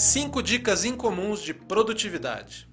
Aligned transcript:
5 0.00 0.42
dicas 0.42 0.86
incomuns 0.86 1.42
de 1.42 1.52
produtividade. 1.52 2.66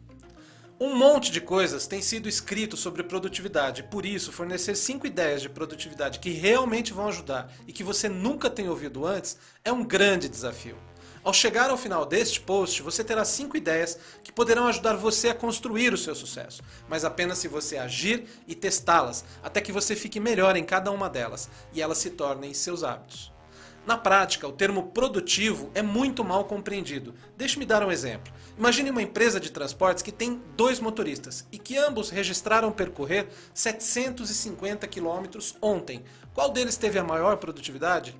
Um 0.79 0.95
monte 0.95 1.29
de 1.29 1.41
coisas 1.41 1.85
tem 1.85 2.01
sido 2.01 2.29
escrito 2.29 2.77
sobre 2.77 3.03
produtividade, 3.03 3.83
por 3.83 4.05
isso, 4.05 4.31
fornecer 4.31 4.75
5 4.75 5.05
ideias 5.05 5.41
de 5.41 5.49
produtividade 5.49 6.19
que 6.19 6.29
realmente 6.29 6.93
vão 6.93 7.09
ajudar 7.09 7.51
e 7.67 7.73
que 7.73 7.83
você 7.83 8.07
nunca 8.07 8.49
tem 8.49 8.69
ouvido 8.69 9.05
antes 9.05 9.37
é 9.65 9.73
um 9.73 9.83
grande 9.83 10.29
desafio. 10.29 10.77
Ao 11.21 11.33
chegar 11.33 11.69
ao 11.69 11.75
final 11.75 12.05
deste 12.05 12.39
post, 12.39 12.81
você 12.81 13.03
terá 13.03 13.25
5 13.25 13.57
ideias 13.57 13.99
que 14.23 14.31
poderão 14.31 14.65
ajudar 14.67 14.95
você 14.95 15.27
a 15.27 15.35
construir 15.35 15.93
o 15.93 15.97
seu 15.97 16.15
sucesso, 16.15 16.63
mas 16.87 17.03
apenas 17.03 17.39
se 17.39 17.49
você 17.49 17.75
agir 17.75 18.23
e 18.47 18.55
testá-las, 18.55 19.25
até 19.43 19.59
que 19.59 19.73
você 19.73 19.97
fique 19.97 20.17
melhor 20.17 20.55
em 20.55 20.63
cada 20.63 20.91
uma 20.91 21.09
delas 21.09 21.49
e 21.73 21.81
elas 21.81 21.97
se 21.97 22.11
tornem 22.11 22.53
seus 22.53 22.85
hábitos. 22.85 23.35
Na 23.87 23.97
prática, 23.97 24.45
o 24.45 24.51
termo 24.51 24.87
produtivo 24.87 25.71
é 25.73 25.81
muito 25.81 26.21
mal 26.21 26.43
compreendido. 26.43 27.15
Deixe-me 27.37 27.65
dar 27.65 27.81
um 27.85 27.89
exemplo. 27.89 28.33
Imagine 28.57 28.89
uma 28.89 29.01
empresa 29.01 29.39
de 29.39 29.49
transportes 29.49 30.03
que 30.03 30.11
tem 30.11 30.41
dois 30.57 30.81
motoristas 30.81 31.47
e 31.53 31.57
que 31.57 31.77
ambos 31.77 32.09
registraram 32.09 32.69
percorrer 32.69 33.29
750 33.53 34.85
quilômetros 34.87 35.55
ontem. 35.61 36.03
Qual 36.33 36.49
deles 36.49 36.75
teve 36.75 36.99
a 36.99 37.03
maior 37.03 37.37
produtividade? 37.37 38.13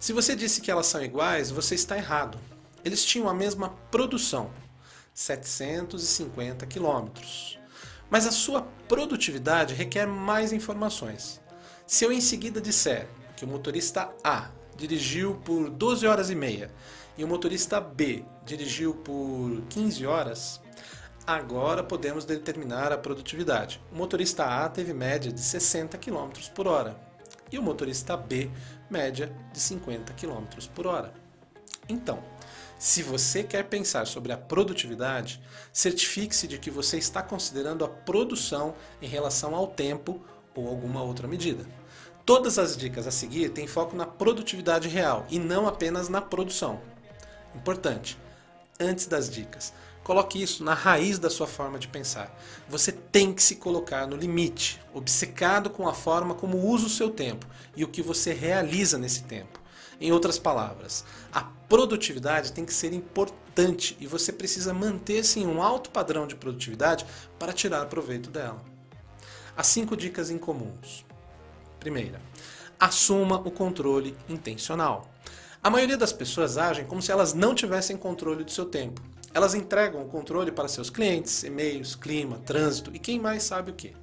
Se 0.00 0.14
você 0.14 0.34
disse 0.34 0.62
que 0.62 0.70
elas 0.70 0.86
são 0.86 1.04
iguais, 1.04 1.50
você 1.50 1.74
está 1.74 1.94
errado. 1.98 2.38
Eles 2.82 3.04
tinham 3.04 3.28
a 3.28 3.34
mesma 3.34 3.68
produção, 3.90 4.50
750 5.12 6.64
quilômetros. 6.64 7.58
Mas 8.08 8.26
a 8.26 8.32
sua 8.32 8.62
produtividade 8.88 9.74
requer 9.74 10.06
mais 10.06 10.50
informações. 10.50 11.42
Se 11.86 12.06
eu 12.06 12.10
em 12.10 12.22
seguida 12.22 12.58
disser 12.58 13.06
que 13.36 13.44
o 13.44 13.48
motorista 13.48 14.10
A 14.24 14.50
dirigiu 14.76 15.36
por 15.44 15.70
12 15.70 16.06
horas 16.06 16.30
e 16.30 16.34
meia 16.34 16.70
e 17.16 17.24
o 17.24 17.28
motorista 17.28 17.80
B 17.80 18.24
dirigiu 18.44 18.94
por 18.94 19.62
15 19.68 20.06
horas, 20.06 20.60
agora 21.26 21.82
podemos 21.82 22.24
determinar 22.24 22.92
a 22.92 22.98
produtividade. 22.98 23.80
O 23.92 23.96
motorista 23.96 24.44
A 24.44 24.68
teve 24.68 24.92
média 24.92 25.32
de 25.32 25.40
60 25.40 25.96
km 25.98 26.30
por 26.54 26.66
hora 26.66 26.98
e 27.50 27.58
o 27.58 27.62
motorista 27.62 28.16
B 28.16 28.50
média 28.90 29.32
de 29.52 29.60
50 29.60 30.12
km 30.14 30.44
por 30.74 30.86
hora. 30.86 31.12
Então, 31.88 32.22
se 32.78 33.02
você 33.02 33.42
quer 33.42 33.64
pensar 33.64 34.06
sobre 34.06 34.32
a 34.32 34.36
produtividade, 34.36 35.40
certifique-se 35.72 36.46
de 36.46 36.58
que 36.58 36.70
você 36.70 36.98
está 36.98 37.22
considerando 37.22 37.84
a 37.84 37.88
produção 37.88 38.74
em 39.00 39.06
relação 39.06 39.54
ao 39.54 39.66
tempo 39.68 40.22
ou 40.54 40.68
alguma 40.68 41.02
outra 41.02 41.26
medida. 41.26 41.64
Todas 42.26 42.58
as 42.58 42.76
dicas 42.76 43.06
a 43.06 43.12
seguir 43.12 43.50
têm 43.50 43.68
foco 43.68 43.94
na 43.94 44.04
produtividade 44.04 44.88
real 44.88 45.24
e 45.30 45.38
não 45.38 45.68
apenas 45.68 46.08
na 46.08 46.20
produção. 46.20 46.80
Importante, 47.54 48.18
antes 48.80 49.06
das 49.06 49.30
dicas, 49.30 49.72
coloque 50.02 50.42
isso 50.42 50.64
na 50.64 50.74
raiz 50.74 51.20
da 51.20 51.30
sua 51.30 51.46
forma 51.46 51.78
de 51.78 51.86
pensar. 51.86 52.36
Você 52.68 52.90
tem 52.90 53.32
que 53.32 53.40
se 53.40 53.54
colocar 53.54 54.08
no 54.08 54.16
limite, 54.16 54.80
obcecado 54.92 55.70
com 55.70 55.86
a 55.86 55.94
forma 55.94 56.34
como 56.34 56.66
usa 56.66 56.86
o 56.86 56.90
seu 56.90 57.10
tempo 57.10 57.46
e 57.76 57.84
o 57.84 57.88
que 57.88 58.02
você 58.02 58.32
realiza 58.32 58.98
nesse 58.98 59.22
tempo. 59.22 59.60
Em 60.00 60.10
outras 60.10 60.36
palavras, 60.36 61.04
a 61.32 61.42
produtividade 61.68 62.50
tem 62.50 62.64
que 62.64 62.74
ser 62.74 62.92
importante 62.92 63.96
e 64.00 64.06
você 64.08 64.32
precisa 64.32 64.74
manter-se 64.74 65.38
em 65.38 65.46
um 65.46 65.62
alto 65.62 65.90
padrão 65.90 66.26
de 66.26 66.34
produtividade 66.34 67.06
para 67.38 67.52
tirar 67.52 67.86
proveito 67.86 68.30
dela. 68.30 68.60
As 69.56 69.68
cinco 69.68 69.96
dicas 69.96 70.28
incomuns. 70.28 71.06
Primeira, 71.86 72.20
assuma 72.80 73.36
o 73.36 73.48
controle 73.48 74.16
intencional. 74.28 75.08
A 75.62 75.70
maioria 75.70 75.96
das 75.96 76.12
pessoas 76.12 76.58
agem 76.58 76.84
como 76.84 77.00
se 77.00 77.12
elas 77.12 77.32
não 77.32 77.54
tivessem 77.54 77.96
controle 77.96 78.42
do 78.42 78.50
seu 78.50 78.64
tempo. 78.64 79.00
Elas 79.32 79.54
entregam 79.54 80.02
o 80.02 80.08
controle 80.08 80.50
para 80.50 80.66
seus 80.66 80.90
clientes, 80.90 81.44
e-mails, 81.44 81.94
clima, 81.94 82.38
trânsito 82.38 82.90
e 82.92 82.98
quem 82.98 83.20
mais 83.20 83.44
sabe 83.44 83.70
o 83.70 83.74
que. 83.74 83.94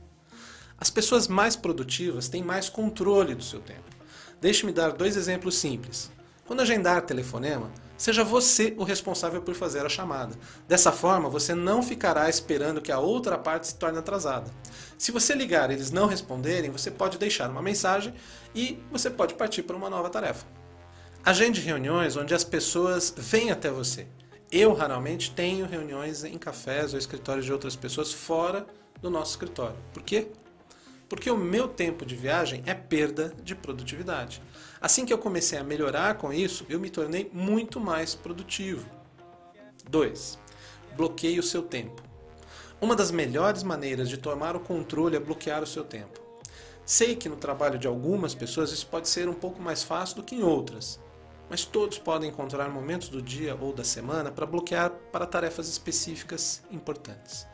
As 0.77 0.89
pessoas 0.89 1.27
mais 1.27 1.57
produtivas 1.57 2.29
têm 2.29 2.41
mais 2.41 2.69
controle 2.69 3.35
do 3.35 3.43
seu 3.43 3.59
tempo. 3.59 3.83
Deixe-me 4.39 4.71
dar 4.71 4.93
dois 4.93 5.17
exemplos 5.17 5.57
simples. 5.57 6.09
Quando 6.45 6.61
agendar 6.61 7.01
telefonema, 7.01 7.69
seja 8.03 8.21
você 8.21 8.73
o 8.77 8.83
responsável 8.83 9.41
por 9.41 9.55
fazer 9.55 9.85
a 9.85 9.87
chamada. 9.87 10.35
Dessa 10.67 10.91
forma, 10.91 11.29
você 11.29 11.55
não 11.55 11.81
ficará 11.81 12.27
esperando 12.27 12.81
que 12.81 12.91
a 12.91 12.99
outra 12.99 13.37
parte 13.37 13.67
se 13.67 13.75
torne 13.75 13.97
atrasada. 13.97 14.51
Se 14.97 15.09
você 15.09 15.33
ligar 15.33 15.71
e 15.71 15.75
eles 15.75 15.89
não 15.89 16.05
responderem, 16.05 16.69
você 16.69 16.91
pode 16.91 17.17
deixar 17.17 17.49
uma 17.49 17.61
mensagem 17.61 18.13
e 18.53 18.77
você 18.91 19.09
pode 19.09 19.35
partir 19.35 19.63
para 19.63 19.77
uma 19.77 19.89
nova 19.89 20.09
tarefa. 20.09 20.45
Agende 21.23 21.61
reuniões 21.61 22.17
onde 22.17 22.33
as 22.33 22.43
pessoas 22.43 23.13
vêm 23.15 23.51
até 23.51 23.71
você. 23.71 24.05
Eu 24.51 24.73
raramente 24.73 25.31
tenho 25.31 25.65
reuniões 25.65 26.25
em 26.25 26.37
cafés 26.37 26.91
ou 26.91 26.99
escritórios 26.99 27.45
de 27.45 27.53
outras 27.53 27.77
pessoas 27.77 28.11
fora 28.11 28.67
do 29.01 29.09
nosso 29.09 29.31
escritório. 29.31 29.77
Por 29.93 30.03
quê? 30.03 30.27
Porque 31.13 31.29
o 31.29 31.37
meu 31.37 31.67
tempo 31.67 32.07
de 32.07 32.15
viagem 32.15 32.63
é 32.65 32.73
perda 32.73 33.35
de 33.43 33.53
produtividade. 33.53 34.41
Assim 34.81 35.05
que 35.05 35.13
eu 35.13 35.17
comecei 35.19 35.59
a 35.59 35.63
melhorar 35.63 36.15
com 36.15 36.33
isso, 36.33 36.65
eu 36.67 36.79
me 36.79 36.89
tornei 36.89 37.29
muito 37.31 37.79
mais 37.79 38.15
produtivo. 38.15 38.89
2. 39.87 40.39
Bloqueie 40.97 41.37
o 41.37 41.43
seu 41.43 41.61
tempo. 41.61 42.01
Uma 42.81 42.95
das 42.95 43.11
melhores 43.11 43.61
maneiras 43.61 44.09
de 44.09 44.17
tomar 44.17 44.55
o 44.55 44.59
controle 44.59 45.15
é 45.15 45.19
bloquear 45.19 45.61
o 45.61 45.67
seu 45.67 45.83
tempo. 45.83 46.19
Sei 46.83 47.15
que 47.15 47.29
no 47.29 47.35
trabalho 47.35 47.77
de 47.77 47.85
algumas 47.85 48.33
pessoas 48.33 48.71
isso 48.71 48.87
pode 48.87 49.07
ser 49.07 49.29
um 49.29 49.35
pouco 49.35 49.61
mais 49.61 49.83
fácil 49.83 50.15
do 50.15 50.23
que 50.23 50.33
em 50.33 50.41
outras, 50.41 50.99
mas 51.49 51.65
todos 51.65 51.97
podem 51.97 52.29
encontrar 52.29 52.69
momentos 52.69 53.09
do 53.09 53.21
dia 53.21 53.55
ou 53.59 53.73
da 53.73 53.83
semana 53.83 54.31
para 54.31 54.45
bloquear 54.45 54.89
para 55.11 55.25
tarefas 55.25 55.67
específicas 55.67 56.63
importantes. 56.71 57.47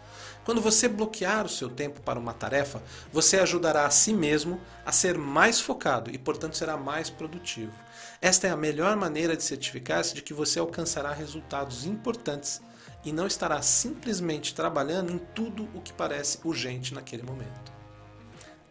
Quando 0.45 0.61
você 0.61 0.87
bloquear 0.87 1.45
o 1.45 1.49
seu 1.49 1.69
tempo 1.69 2.01
para 2.01 2.19
uma 2.19 2.33
tarefa, 2.33 2.81
você 3.11 3.39
ajudará 3.39 3.85
a 3.85 3.91
si 3.91 4.13
mesmo 4.13 4.59
a 4.85 4.91
ser 4.91 5.17
mais 5.17 5.59
focado 5.61 6.09
e, 6.09 6.17
portanto, 6.17 6.57
será 6.57 6.75
mais 6.75 7.09
produtivo. 7.09 7.73
Esta 8.21 8.47
é 8.47 8.49
a 8.49 8.57
melhor 8.57 8.95
maneira 8.95 9.37
de 9.37 9.43
certificar-se 9.43 10.15
de 10.15 10.21
que 10.21 10.33
você 10.33 10.59
alcançará 10.59 11.13
resultados 11.13 11.85
importantes 11.85 12.61
e 13.05 13.11
não 13.11 13.27
estará 13.27 13.61
simplesmente 13.61 14.53
trabalhando 14.53 15.13
em 15.13 15.19
tudo 15.19 15.69
o 15.73 15.81
que 15.81 15.93
parece 15.93 16.39
urgente 16.43 16.93
naquele 16.93 17.23
momento. 17.23 17.71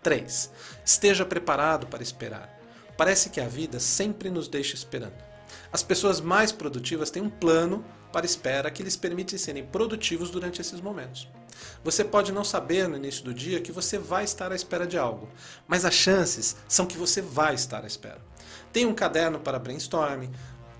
3. 0.02 0.50
Esteja 0.84 1.24
preparado 1.24 1.86
para 1.86 2.02
esperar. 2.02 2.57
Parece 2.98 3.30
que 3.30 3.40
a 3.40 3.46
vida 3.46 3.78
sempre 3.78 4.28
nos 4.28 4.48
deixa 4.48 4.74
esperando. 4.74 5.14
As 5.72 5.84
pessoas 5.84 6.20
mais 6.20 6.50
produtivas 6.50 7.12
têm 7.12 7.22
um 7.22 7.30
plano 7.30 7.84
para 8.12 8.26
espera 8.26 8.72
que 8.72 8.82
lhes 8.82 8.96
permite 8.96 9.38
serem 9.38 9.64
produtivos 9.64 10.30
durante 10.30 10.60
esses 10.60 10.80
momentos. 10.80 11.28
Você 11.84 12.04
pode 12.04 12.32
não 12.32 12.42
saber 12.42 12.88
no 12.88 12.96
início 12.96 13.24
do 13.24 13.32
dia 13.32 13.60
que 13.60 13.70
você 13.70 13.98
vai 13.98 14.24
estar 14.24 14.50
à 14.50 14.56
espera 14.56 14.84
de 14.84 14.98
algo, 14.98 15.28
mas 15.68 15.84
as 15.84 15.94
chances 15.94 16.56
são 16.66 16.86
que 16.86 16.98
você 16.98 17.22
vai 17.22 17.54
estar 17.54 17.84
à 17.84 17.86
espera. 17.86 18.20
Tem 18.72 18.84
um 18.84 18.94
caderno 18.94 19.38
para 19.38 19.60
brainstorming, 19.60 20.32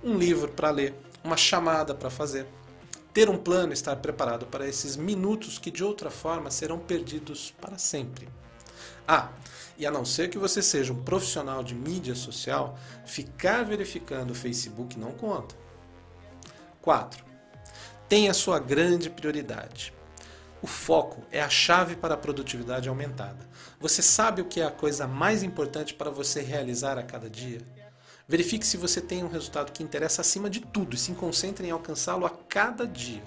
um 0.03 0.19
livro 0.19 0.49
para 0.49 0.71
ler, 0.71 0.97
uma 1.23 1.37
chamada 1.37 1.95
para 1.95 2.11
fazer. 2.11 2.49
Ter 3.15 3.31
um 3.31 3.37
plano 3.37 3.73
e 3.73 3.75
estar 3.75 3.95
preparado 3.95 4.45
para 4.47 4.67
esses 4.67 4.97
minutos 4.97 5.57
que 5.57 5.71
de 5.71 5.85
outra 5.85 6.11
forma 6.11 6.51
serão 6.51 6.81
perdidos 6.81 7.55
para 7.61 7.79
sempre. 7.79 8.29
Ah, 9.07 9.31
e 9.79 9.87
a 9.87 9.91
não 9.91 10.05
ser 10.05 10.29
que 10.29 10.39
você 10.39 10.61
seja 10.61 10.93
um 10.93 11.03
profissional 11.03 11.63
de 11.63 11.75
mídia 11.75 12.15
social, 12.15 12.77
ficar 13.07 13.65
verificando 13.65 14.33
o 14.33 14.35
Facebook 14.35 14.99
não 14.99 15.13
conta. 15.13 15.55
4. 16.83 17.25
Tenha 18.09 18.35
sua 18.35 18.59
grande 18.59 19.09
prioridade. 19.09 19.93
O 20.61 20.67
foco 20.67 21.23
é 21.31 21.41
a 21.41 21.49
chave 21.49 21.95
para 21.95 22.15
a 22.15 22.19
produtividade 22.19 22.89
aumentada. 22.89 23.49
Você 23.79 24.03
sabe 24.03 24.43
o 24.43 24.47
que 24.47 24.61
é 24.61 24.65
a 24.65 24.71
coisa 24.71 25.07
mais 25.07 25.45
importante 25.45 25.95
para 25.95 26.11
você 26.11 26.41
realizar 26.41 26.99
a 26.99 27.03
cada 27.03 27.31
dia? 27.31 27.61
Verifique 28.27 28.67
se 28.67 28.77
você 28.77 29.01
tem 29.01 29.23
um 29.23 29.29
resultado 29.29 29.73
que 29.73 29.83
interessa 29.83 30.21
acima 30.21 30.51
de 30.51 30.61
tudo 30.61 30.97
e 30.97 30.99
se 30.99 31.13
concentre 31.13 31.67
em 31.67 31.71
alcançá-lo 31.71 32.27
a 32.27 32.31
cada 32.31 32.87
dia. 32.87 33.23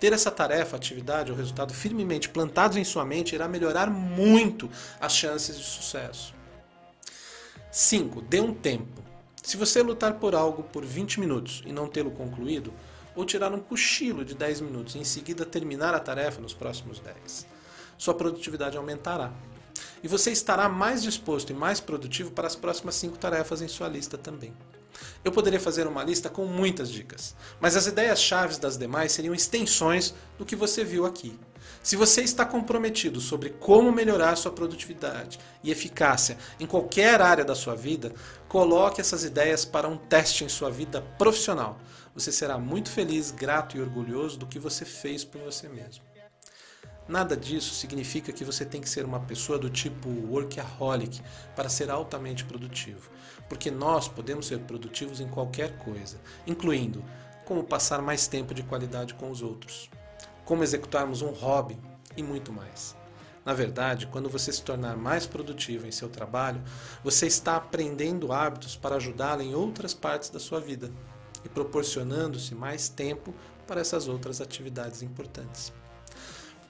Ter 0.00 0.14
essa 0.14 0.30
tarefa, 0.30 0.76
atividade 0.76 1.30
ou 1.30 1.36
resultado 1.36 1.74
firmemente 1.74 2.30
plantados 2.30 2.78
em 2.78 2.84
sua 2.84 3.04
mente 3.04 3.34
irá 3.34 3.46
melhorar 3.46 3.90
muito 3.90 4.70
as 4.98 5.14
chances 5.14 5.58
de 5.58 5.64
sucesso. 5.64 6.34
5. 7.70 8.22
Dê 8.22 8.40
um 8.40 8.54
tempo. 8.54 9.04
Se 9.42 9.58
você 9.58 9.82
lutar 9.82 10.14
por 10.14 10.34
algo 10.34 10.62
por 10.62 10.84
20 10.84 11.20
minutos 11.20 11.62
e 11.66 11.72
não 11.72 11.86
tê-lo 11.86 12.10
concluído, 12.10 12.72
ou 13.14 13.26
tirar 13.26 13.52
um 13.52 13.60
cochilo 13.60 14.24
de 14.24 14.34
10 14.34 14.62
minutos 14.62 14.94
e 14.94 14.98
em 14.98 15.04
seguida 15.04 15.44
terminar 15.44 15.94
a 15.94 16.00
tarefa 16.00 16.40
nos 16.40 16.54
próximos 16.54 16.98
10. 17.00 17.46
Sua 17.98 18.14
produtividade 18.14 18.78
aumentará. 18.78 19.30
E 20.02 20.08
você 20.08 20.32
estará 20.32 20.68
mais 20.68 21.02
disposto 21.02 21.50
e 21.50 21.54
mais 21.54 21.78
produtivo 21.78 22.30
para 22.30 22.46
as 22.46 22.56
próximas 22.56 22.94
5 22.94 23.18
tarefas 23.18 23.60
em 23.60 23.68
sua 23.68 23.88
lista 23.88 24.16
também. 24.16 24.54
Eu 25.24 25.32
poderia 25.32 25.60
fazer 25.60 25.86
uma 25.86 26.02
lista 26.02 26.28
com 26.28 26.44
muitas 26.46 26.90
dicas, 26.90 27.34
mas 27.60 27.76
as 27.76 27.86
ideias-chave 27.86 28.58
das 28.58 28.76
demais 28.76 29.12
seriam 29.12 29.34
extensões 29.34 30.14
do 30.38 30.44
que 30.44 30.56
você 30.56 30.84
viu 30.84 31.04
aqui. 31.06 31.38
Se 31.82 31.96
você 31.96 32.22
está 32.22 32.44
comprometido 32.44 33.20
sobre 33.20 33.50
como 33.50 33.90
melhorar 33.90 34.36
sua 34.36 34.52
produtividade 34.52 35.38
e 35.62 35.70
eficácia 35.70 36.36
em 36.58 36.66
qualquer 36.66 37.22
área 37.22 37.44
da 37.44 37.54
sua 37.54 37.74
vida, 37.74 38.12
coloque 38.48 39.00
essas 39.00 39.24
ideias 39.24 39.64
para 39.64 39.88
um 39.88 39.96
teste 39.96 40.44
em 40.44 40.48
sua 40.48 40.70
vida 40.70 41.00
profissional. 41.16 41.78
Você 42.14 42.30
será 42.30 42.58
muito 42.58 42.90
feliz, 42.90 43.30
grato 43.30 43.76
e 43.76 43.80
orgulhoso 43.80 44.38
do 44.38 44.46
que 44.46 44.58
você 44.58 44.84
fez 44.84 45.24
por 45.24 45.40
você 45.40 45.68
mesmo. 45.68 46.09
Nada 47.10 47.36
disso 47.36 47.74
significa 47.74 48.30
que 48.30 48.44
você 48.44 48.64
tem 48.64 48.80
que 48.80 48.88
ser 48.88 49.04
uma 49.04 49.18
pessoa 49.18 49.58
do 49.58 49.68
tipo 49.68 50.08
workaholic 50.08 51.20
para 51.56 51.68
ser 51.68 51.90
altamente 51.90 52.44
produtivo, 52.44 53.10
porque 53.48 53.68
nós 53.68 54.06
podemos 54.06 54.46
ser 54.46 54.60
produtivos 54.60 55.18
em 55.18 55.26
qualquer 55.26 55.76
coisa, 55.78 56.20
incluindo 56.46 57.04
como 57.44 57.64
passar 57.64 58.00
mais 58.00 58.28
tempo 58.28 58.54
de 58.54 58.62
qualidade 58.62 59.14
com 59.14 59.28
os 59.28 59.42
outros, 59.42 59.90
como 60.44 60.62
executarmos 60.62 61.20
um 61.20 61.32
hobby 61.32 61.76
e 62.16 62.22
muito 62.22 62.52
mais. 62.52 62.94
Na 63.44 63.54
verdade, 63.54 64.06
quando 64.06 64.30
você 64.30 64.52
se 64.52 64.62
tornar 64.62 64.96
mais 64.96 65.26
produtivo 65.26 65.88
em 65.88 65.90
seu 65.90 66.08
trabalho, 66.08 66.62
você 67.02 67.26
está 67.26 67.56
aprendendo 67.56 68.32
hábitos 68.32 68.76
para 68.76 68.94
ajudá-lo 68.94 69.42
em 69.42 69.52
outras 69.52 69.92
partes 69.92 70.30
da 70.30 70.38
sua 70.38 70.60
vida 70.60 70.92
e 71.44 71.48
proporcionando-se 71.48 72.54
mais 72.54 72.88
tempo 72.88 73.34
para 73.66 73.80
essas 73.80 74.06
outras 74.06 74.40
atividades 74.40 75.02
importantes. 75.02 75.72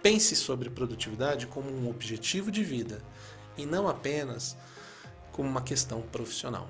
Pense 0.02 0.34
sobre 0.34 0.70
produtividade 0.70 1.46
como 1.46 1.70
um 1.70 1.88
objetivo 1.90 2.50
de 2.50 2.64
vida 2.64 3.02
e 3.56 3.66
não 3.66 3.88
apenas 3.88 4.56
como 5.30 5.48
uma 5.48 5.62
questão 5.62 6.00
profissional. 6.00 6.68